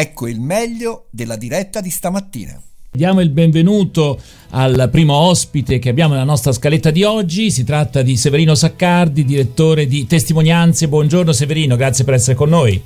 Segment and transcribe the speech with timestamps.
[0.00, 2.62] Ecco il meglio della diretta di stamattina.
[2.88, 4.16] Diamo il benvenuto
[4.50, 7.50] al primo ospite che abbiamo nella nostra scaletta di oggi.
[7.50, 10.86] Si tratta di Severino Saccardi, direttore di Testimonianze.
[10.86, 12.80] Buongiorno Severino, grazie per essere con noi.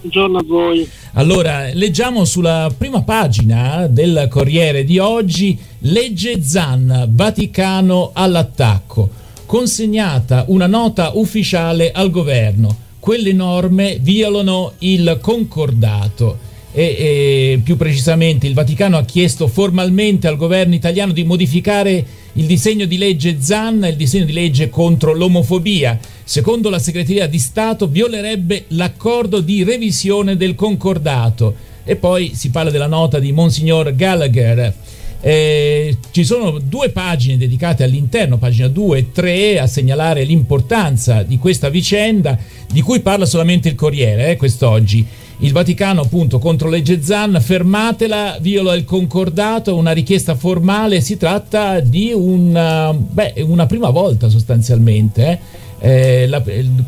[0.00, 0.88] Buongiorno a voi.
[1.12, 9.10] Allora, leggiamo sulla prima pagina del Corriere di oggi, legge Zan, Vaticano all'attacco.
[9.44, 12.74] Consegnata una nota ufficiale al governo.
[12.98, 20.36] Quelle norme violano il concordato e, e, più precisamente il Vaticano ha chiesto formalmente al
[20.36, 25.96] governo italiano di modificare il disegno di legge Zanna, il disegno di legge contro l'omofobia.
[26.24, 31.54] Secondo la segreteria di Stato violerebbe l'accordo di revisione del concordato.
[31.84, 34.74] E poi si parla della nota di Monsignor Gallagher.
[35.20, 41.38] Eh, ci sono due pagine dedicate all'interno, pagina 2 e 3, a segnalare l'importanza di
[41.38, 42.36] questa vicenda,
[42.70, 45.06] di cui parla solamente il Corriere eh, quest'oggi.
[45.38, 51.80] Il Vaticano appunto contro legge Zan, fermatela, viola il concordato, una richiesta formale, si tratta
[51.80, 55.26] di una, beh, una prima volta sostanzialmente.
[55.26, 55.62] Eh?
[55.80, 56.42] Eh, la,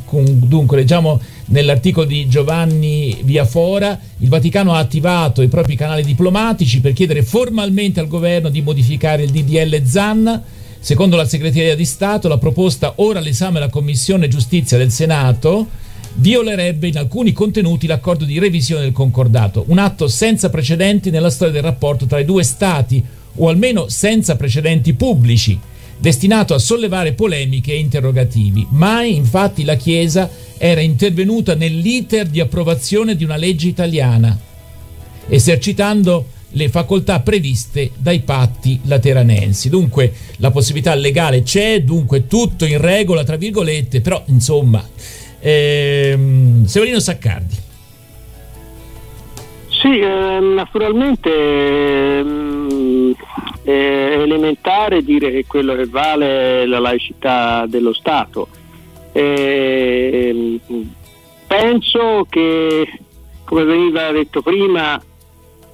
[0.08, 6.92] dunque leggiamo nell'articolo di Giovanni Viafora, il Vaticano ha attivato i propri canali diplomatici per
[6.92, 10.42] chiedere formalmente al governo di modificare il DDL Zan.
[10.78, 15.84] Secondo la segreteria di Stato la proposta ora all'esame della Commissione Giustizia del Senato
[16.16, 21.54] violerebbe in alcuni contenuti l'accordo di revisione del concordato, un atto senza precedenti nella storia
[21.54, 23.04] del rapporto tra i due Stati,
[23.38, 25.58] o almeno senza precedenti pubblici,
[25.98, 28.66] destinato a sollevare polemiche e interrogativi.
[28.70, 34.38] Mai infatti la Chiesa era intervenuta nell'iter di approvazione di una legge italiana,
[35.28, 39.68] esercitando le facoltà previste dai patti lateranensi.
[39.68, 44.82] Dunque la possibilità legale c'è, dunque tutto in regola, tra virgolette, però insomma
[45.40, 47.64] Ehm, Severino Saccardi.
[49.68, 53.14] Sì, eh, naturalmente eh,
[53.62, 58.48] è elementare dire che quello che vale è la laicità dello Stato.
[59.12, 60.58] Eh,
[61.46, 63.00] penso che,
[63.44, 65.00] come veniva detto prima,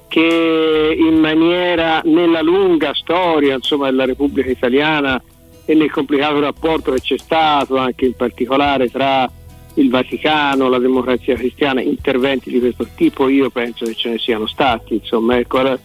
[0.07, 5.19] che in maniera nella lunga storia insomma, della Repubblica Italiana
[5.65, 9.27] e nel complicato rapporto che c'è stato anche in particolare tra
[9.75, 14.47] il Vaticano, la democrazia cristiana, interventi di questo tipo, io penso che ce ne siano
[14.47, 15.79] stati, insomma, ecco,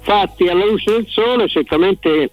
[0.00, 2.30] fatti alla luce del sole certamente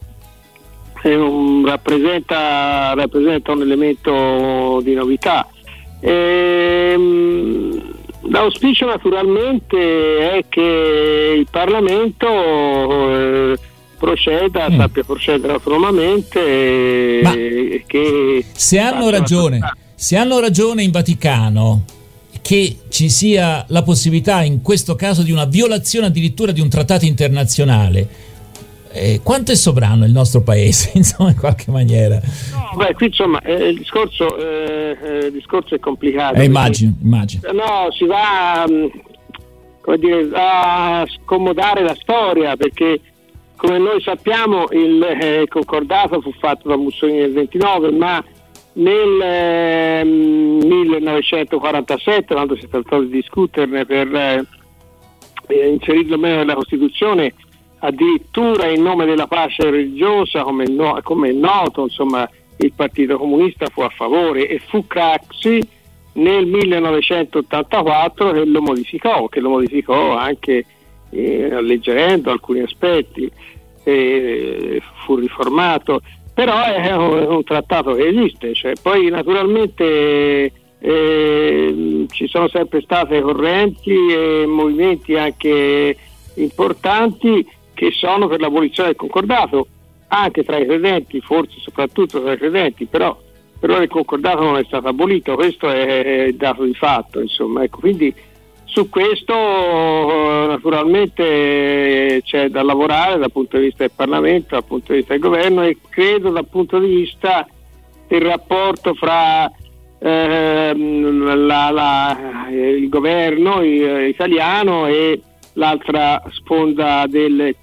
[1.03, 5.47] un, rappresenta, rappresenta, un elemento di novità.
[6.01, 7.81] Ehm,
[8.29, 13.57] l'auspicio naturalmente è che il Parlamento eh,
[13.97, 14.77] proceda, mm.
[14.77, 19.59] sappia procedere autonomamente Ma e che se hanno ragione
[19.99, 21.83] se hanno ragione in Vaticano
[22.41, 27.03] che ci sia la possibilità in questo caso di una violazione addirittura di un trattato
[27.03, 28.07] internazionale,
[28.93, 32.17] eh, quanto è sovrano il nostro paese, insomma, in qualche maniera?
[32.53, 36.35] No, beh, qui insomma eh, il, discorso, eh, eh il, discorso, è complicato.
[36.35, 37.51] Eh, immagino, immagino.
[37.51, 43.01] No, si va mm, dire, a scomodare la storia perché
[43.57, 48.23] come noi sappiamo il eh, concordato fu fatto da Mussolini nel 29, ma
[48.79, 54.43] nel eh, 1947, quando si è trattato di discuterne per eh,
[55.69, 57.35] inserirlo meno nella Costituzione,
[57.79, 63.67] addirittura in nome della pace religiosa, come, no, come è noto, insomma, il Partito Comunista
[63.67, 65.59] fu a favore e fu Craxi
[66.13, 70.65] nel 1984 che lo modificò, che lo modificò anche
[71.09, 73.31] eh, alleggerendo alcuni aspetti,
[73.83, 76.01] eh, fu riformato
[76.39, 83.19] però è un, un trattato che esiste, cioè, poi naturalmente eh, ci sono sempre state
[83.19, 85.97] correnti e movimenti anche
[86.35, 89.67] importanti che sono per l'abolizione del concordato,
[90.07, 93.19] anche tra i credenti, forse soprattutto tra i credenti, però
[93.59, 97.63] per ora il concordato non è stato abolito, questo è il dato di fatto, insomma,
[97.63, 98.15] ecco, quindi
[98.69, 99.33] su questo
[100.47, 105.21] naturalmente c'è da lavorare dal punto di vista del Parlamento, dal punto di vista del
[105.21, 107.47] governo e credo dal punto di vista
[108.07, 109.51] del rapporto fra
[109.99, 115.19] ehm, la, la, il governo italiano e
[115.53, 117.55] l'altra sponda del,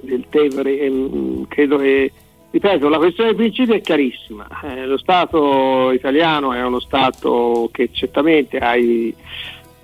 [0.00, 0.78] del Tevere.
[0.78, 2.12] Ehm, credo che,
[2.50, 4.46] ripeto, la questione dei principi è chiarissima.
[4.62, 9.14] Eh, lo Stato italiano è uno Stato che certamente ha i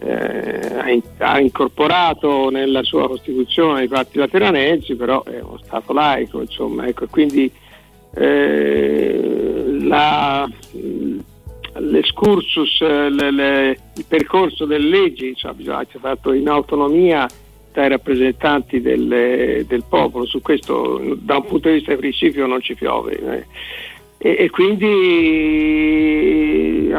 [0.02, 6.86] eh, ha incorporato nella sua Costituzione i patti lateranensi, però è uno Stato laico, insomma,
[6.86, 7.52] ecco, quindi
[8.14, 10.48] eh, la,
[11.74, 17.28] l'escursus, le, le, il percorso delle leggi, insomma, bisogna essere fatto in autonomia
[17.72, 22.60] dai rappresentanti del, del, popolo, su questo da un punto di vista di principio non
[22.62, 23.18] ci piove.
[23.18, 23.46] Eh.
[24.22, 26.19] E, e, quindi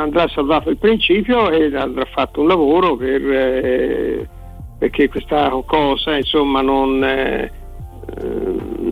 [0.01, 4.29] andrà salvato il principio e andrà fatto un lavoro per, eh,
[4.77, 7.51] perché questa cosa insomma, non, eh,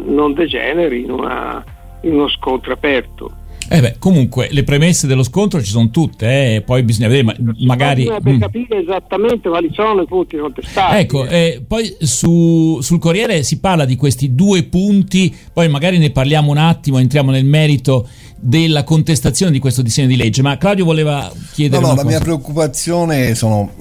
[0.05, 1.63] non degeneri in, una,
[2.01, 3.31] in uno scontro aperto.
[3.71, 7.53] Eh beh, comunque le premesse dello scontro ci sono tutte, eh, poi bisogna vedere, ma,
[7.59, 8.05] magari...
[8.05, 8.39] Per mm.
[8.39, 10.97] capire esattamente quali sono i punti contestati.
[10.97, 16.09] Ecco, eh, poi su, sul Corriere si parla di questi due punti, poi magari ne
[16.09, 18.07] parliamo un attimo, entriamo nel merito
[18.39, 21.81] della contestazione di questo disegno di legge, ma Claudio voleva chiedere...
[21.81, 22.15] No, no, la cosa.
[22.15, 23.71] mia preoccupazione, sono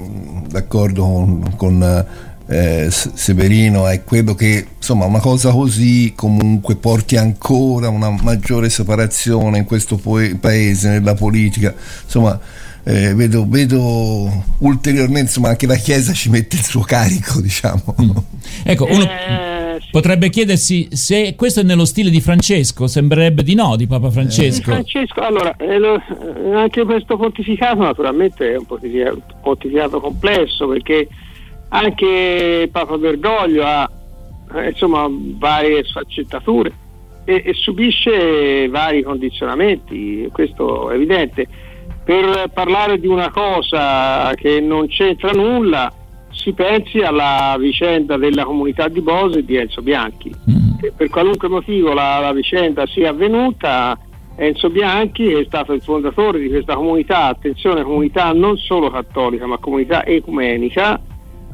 [0.49, 1.55] d'accordo con...
[1.57, 2.07] con
[2.51, 9.59] eh, Severino è quello che insomma una cosa così comunque porti ancora una maggiore separazione
[9.59, 10.01] in questo
[10.41, 11.75] paese nella politica.
[12.05, 12.41] Insomma
[12.85, 17.95] eh, vedo, vedo, ulteriormente insomma anche la Chiesa ci mette il suo carico diciamo.
[18.01, 18.11] Mm.
[18.65, 23.77] ecco uno eh, potrebbe chiedersi se questo è nello stile di Francesco sembrerebbe di no
[23.77, 24.71] di Papa Francesco.
[24.71, 31.09] Francesco allora eh, lo, eh, anche questo pontificato naturalmente è un pontificato, pontificato complesso perché
[31.69, 33.91] anche Papa Bergoglio ha
[34.55, 36.73] eh, insomma, varie sfaccettature
[37.25, 41.47] e, e, subisce vari condizionamenti, questo è evidente.
[42.05, 45.93] Per parlare di una cosa che non c'entra nulla,
[46.31, 50.35] si pensi alla vicenda della comunità di Bose e di Enzo Bianchi.
[50.51, 50.89] Mm.
[50.97, 53.99] Per qualunque motivo la, la vicenda sia avvenuta,
[54.37, 59.59] Enzo Bianchi è stato il fondatore di questa comunità, attenzione, comunità non solo cattolica ma
[59.59, 60.99] comunità ecumenica,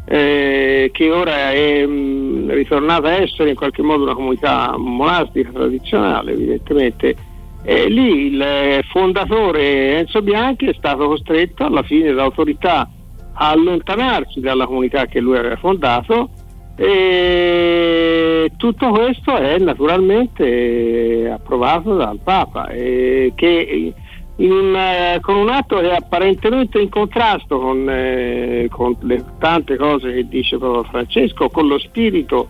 [0.07, 5.51] eh, che ora è mh, mm, ritornata a essere in qualche modo una comunità monastica
[5.51, 7.17] tradizionale, evidentemente.
[7.63, 12.91] E lì il fondatore Enzo Bianchi è stato costretto alla fine dall'autorità
[13.37, 16.29] a allontanarsi dalla comunità che lui aveva fondato
[16.77, 23.95] e tutto questo è naturalmente approvato dal Papa eh, che
[24.37, 29.77] un, eh, con un atto che è apparentemente in contrasto con, eh, con le tante
[29.77, 32.49] cose che dice Papa Francesco, con lo spirito,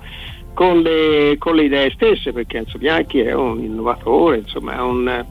[0.55, 5.25] con le, con le, idee stesse, perché Enzo Bianchi è un innovatore, insomma è un,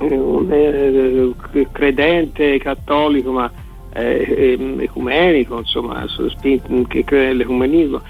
[0.00, 3.50] un eh, credente cattolico ma
[3.96, 6.04] ecumenico, insomma,
[6.88, 8.02] che crede nell'ecumenismo.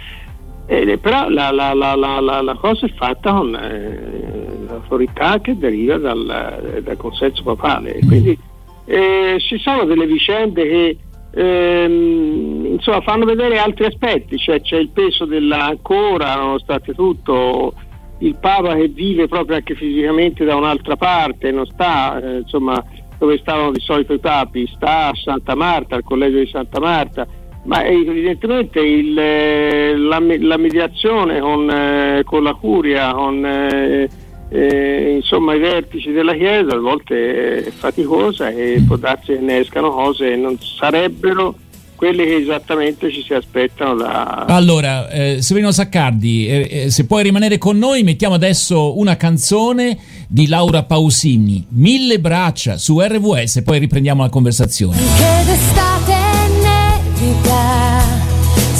[0.66, 6.80] Eh, però la, la, la, la, cosa è fatta con eh, l'autorità che deriva dal,
[6.82, 7.98] dal consenso papale.
[8.06, 8.38] Quindi
[8.86, 10.98] eh, ci sono delle vicende che
[11.34, 17.74] ehm, insomma, fanno vedere altri aspetti, cioè c'è il peso dell'ancora, nonostante tutto,
[18.18, 22.82] il Papa che vive proprio anche fisicamente da un'altra parte, non sta eh, insomma,
[23.18, 27.26] dove stavano di solito i papi, sta a Santa Marta, al collegio di Santa Marta
[27.64, 34.08] ma evidentemente il, eh, la, la, mediazione con, eh, con, la curia, con eh,
[34.50, 39.60] eh, insomma, i vertici della Chiesa a volte è faticosa e può darsi che ne
[39.60, 41.56] escano cose che non sarebbero
[41.96, 44.44] quelle che esattamente ci si aspettano da...
[44.48, 49.96] Allora, eh, Severino Saccardi, eh, eh, se puoi rimanere con noi, mettiamo adesso una canzone
[50.28, 54.96] di Laura Pausini, Mille braccia su RVS, poi riprendiamo la conversazione.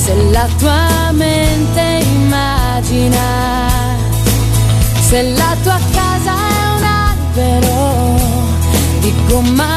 [0.04, 3.26] Se la tua mente immagina,
[5.00, 8.20] se la tua casa è un albero
[9.00, 9.73] di gomma,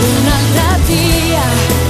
[0.00, 1.85] un'altra via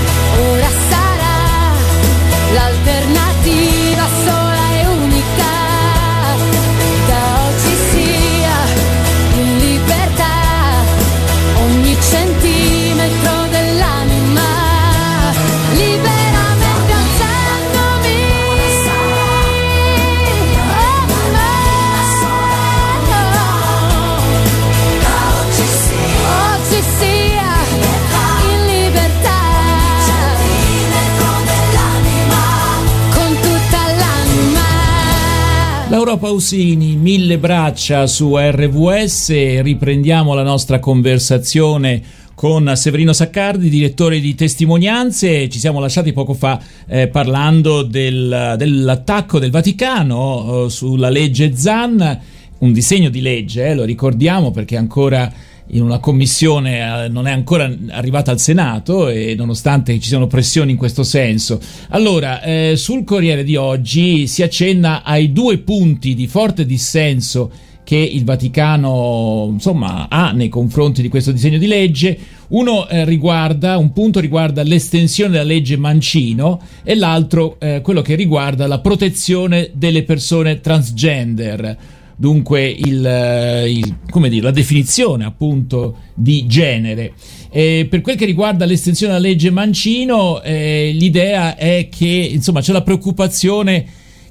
[36.18, 42.02] Pausini, mille braccia su RVS, riprendiamo la nostra conversazione
[42.35, 45.49] con Severino Saccardi, direttore di testimonianze.
[45.49, 52.20] Ci siamo lasciati poco fa eh, parlando del, dell'attacco del Vaticano eh, sulla legge Zan,
[52.58, 55.32] un disegno di legge, eh, lo ricordiamo perché ancora
[55.68, 60.73] in una commissione eh, non è ancora arrivata al Senato e nonostante ci siano pressioni
[60.73, 61.61] in questo senso.
[61.90, 67.50] Allora, eh, sul Corriere di oggi si accenna ai due punti di forte dissenso
[67.87, 72.18] che il Vaticano insomma, ha nei confronti di questo disegno di legge.
[72.49, 78.16] Uno eh, riguarda, un punto riguarda l'estensione della legge Mancino e l'altro eh, quello che
[78.16, 81.76] riguarda la protezione delle persone transgender
[82.16, 87.12] dunque il, eh, il, dire, la definizione appunto di genere.
[87.50, 92.73] E per quel che riguarda l'estensione della legge Mancino, eh, l'idea è che insomma c'è
[92.73, 93.87] la preoccupazione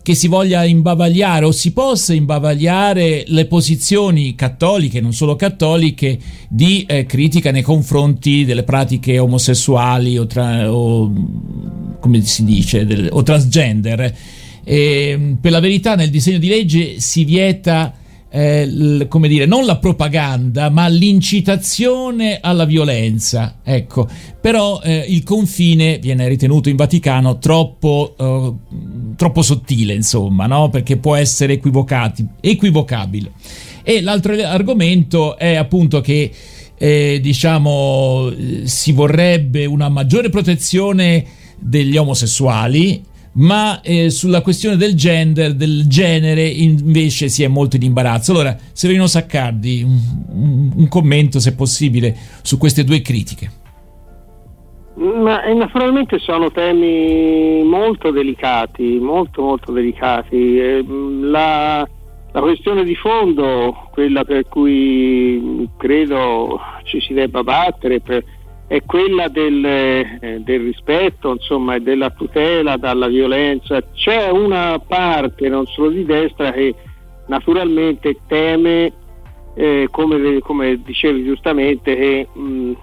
[0.05, 6.85] che si voglia imbavagliare o si possa imbavagliare le posizioni cattoliche, non solo cattoliche, di
[6.87, 11.11] eh, critica nei confronti delle pratiche omosessuali o, tra, o
[11.99, 14.15] come si dice, del, o transgender.
[14.65, 17.93] E, per la verità nel disegno di legge si vieta
[18.35, 23.59] eh, l, come dire, non la propaganda, ma l'incitazione alla violenza.
[23.63, 24.09] Ecco,
[24.41, 28.53] però eh, il confine viene ritenuto in Vaticano troppo, eh,
[29.15, 30.69] troppo sottile, insomma, no?
[30.69, 31.53] perché può essere
[32.41, 33.31] equivocabile.
[33.83, 36.29] E l'altro argomento è appunto che
[36.77, 41.23] eh, diciamo si vorrebbe una maggiore protezione
[41.57, 43.01] degli omosessuali
[43.35, 48.31] ma eh, sulla questione del gender, del genere, invece si è molto in imbarazzo.
[48.31, 53.63] Allora, Severino Saccardi, un, un, commento, se possibile, su queste due critiche.
[54.95, 60.57] Ma eh, naturalmente sono temi molto delicati, molto molto delicati.
[60.57, 60.85] Eh,
[61.19, 61.85] la,
[62.31, 68.23] la, questione di fondo, quella per cui credo ci si debba battere per,
[68.67, 73.81] è quella del, eh, del rispetto insomma, e della tutela dalla violenza.
[73.93, 76.73] C'è una parte, non solo di destra, che
[77.27, 78.91] naturalmente teme,
[79.55, 82.73] eh, come, come, dicevi giustamente, che mh,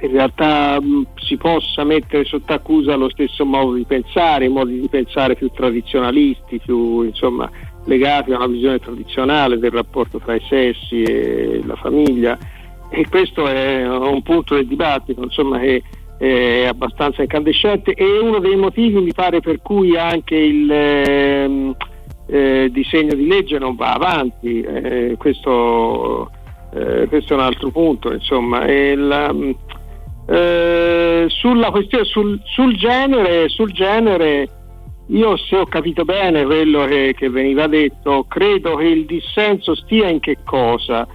[0.00, 4.88] in realtà mh, si possa mettere sotto accusa lo stesso modo di pensare, modi di
[4.88, 7.50] pensare più tradizionalisti, più insomma,
[7.86, 12.38] legati a una visione tradizionale del rapporto tra i sessi e la famiglia
[12.92, 15.82] e questo è un punto del dibattito insomma, che
[16.18, 21.74] è abbastanza incandescente e uno dei motivi mi pare per cui anche il eh,
[22.26, 26.30] eh, disegno di legge non va avanti, eh, questo,
[26.74, 28.12] eh, questo, è un altro punto.
[28.12, 28.64] Insomma.
[28.94, 29.34] La,
[30.28, 34.48] eh, sulla questione, sul, sul, genere, sul genere
[35.08, 40.08] io se ho capito bene quello che, che veniva detto, credo che il dissenso stia
[40.08, 41.06] in che cosa?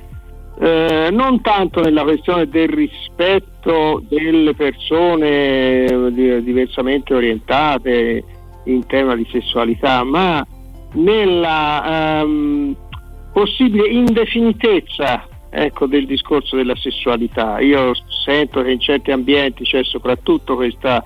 [0.59, 8.23] Eh, non tanto nella questione del rispetto delle persone eh, diversamente orientate
[8.63, 10.45] in tema di sessualità, ma
[10.93, 12.75] nella um,
[13.31, 17.59] possibile indefinitezza ecco, del discorso della sessualità.
[17.59, 17.93] Io
[18.25, 21.03] sento che in certi ambienti c'è soprattutto questa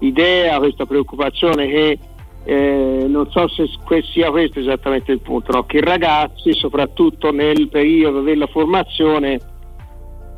[0.00, 1.98] idea, questa preoccupazione che
[2.44, 3.66] eh, non so se
[4.12, 5.64] sia questo esattamente il punto, no?
[5.64, 9.40] che i ragazzi, soprattutto nel periodo della formazione,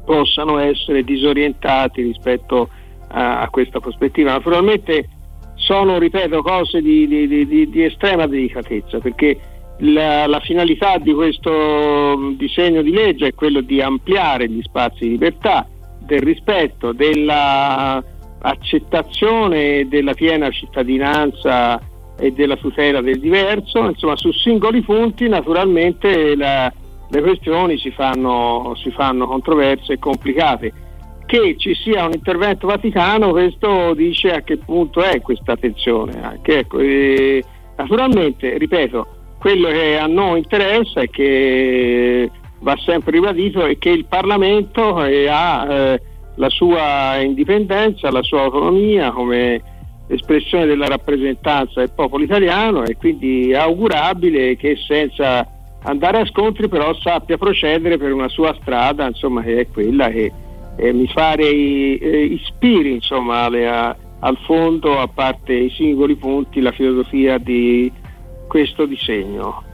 [0.04, 2.68] possano essere disorientati rispetto
[3.08, 4.32] a, a questa prospettiva.
[4.32, 5.08] Naturalmente
[5.56, 9.38] sono, ripeto, cose di, di, di, di estrema delicatezza perché
[9.78, 15.10] la, la, finalità di questo disegno di legge è quello di ampliare gli spazi di
[15.10, 21.78] libertà, del rispetto, dell'accettazione e della piena cittadinanza
[22.18, 26.72] e della tutela del diverso, insomma su singoli punti naturalmente la,
[27.08, 30.72] le questioni si fanno, si fanno controverse e complicate.
[31.26, 36.22] Che ci sia un intervento vaticano, questo dice a che punto è questa tensione.
[36.22, 37.42] Anche, ecco, e,
[37.76, 39.06] naturalmente, ripeto,
[39.38, 42.30] quello che a noi interessa è che
[42.60, 46.02] va sempre ribadito è che il Parlamento eh, ha eh,
[46.36, 49.62] la sua indipendenza, la sua autonomia come
[50.08, 55.46] espressione della rappresentanza del popolo italiano e quindi augurabile che senza
[55.82, 60.32] andare a scontri però sappia procedere per una sua strada insomma, che è quella che
[60.76, 66.60] eh, mi pare eh, ispiri insomma, alle, a, al fondo a parte i singoli punti
[66.60, 67.90] la filosofia di
[68.46, 69.65] questo disegno.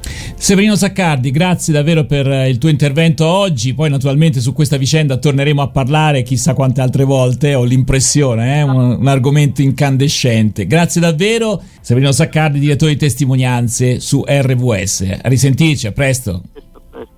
[0.42, 3.74] Severino Saccardi, grazie davvero per eh, il tuo intervento oggi.
[3.74, 7.54] Poi, naturalmente, su questa vicenda torneremo a parlare chissà quante altre volte.
[7.54, 8.62] Ho l'impressione, eh?
[8.62, 10.66] un, un, argomento incandescente.
[10.66, 15.18] Grazie davvero, Severino Saccardi, direttore di testimonianze su RVS.
[15.22, 16.42] A risentirci, a presto.